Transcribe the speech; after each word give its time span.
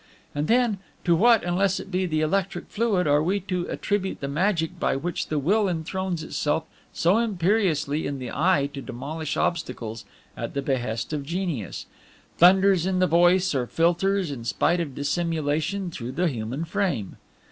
"And 0.33 0.47
then, 0.47 0.79
to 1.05 1.15
what, 1.15 1.43
unless 1.43 1.79
it 1.79 1.91
be 1.91 2.05
to 2.07 2.07
the 2.07 2.21
electric 2.21 2.69
fluid, 2.69 3.05
are 3.05 3.21
we 3.21 3.39
to 3.41 3.67
attribute 3.69 4.19
the 4.19 4.27
magic 4.27 4.79
by 4.79 4.95
which 4.95 5.27
the 5.27 5.37
Will 5.37 5.69
enthrones 5.69 6.23
itself 6.23 6.63
so 6.91 7.19
imperiously 7.19 8.07
in 8.07 8.17
the 8.17 8.31
eye 8.31 8.67
to 8.73 8.81
demolish 8.81 9.37
obstacles 9.37 10.03
at 10.35 10.55
the 10.55 10.63
behest 10.63 11.13
of 11.13 11.23
genius, 11.23 11.85
thunders 12.39 12.87
in 12.87 12.97
the 12.97 13.05
voice, 13.05 13.53
or 13.53 13.67
filters, 13.67 14.31
in 14.31 14.43
spite 14.43 14.79
of 14.79 14.95
dissimulation, 14.95 15.91
through 15.91 16.13
the 16.13 16.27
human 16.29 16.65
frame? 16.65 17.17